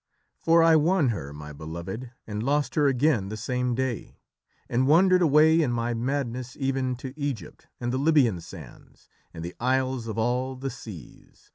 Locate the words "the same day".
3.29-4.17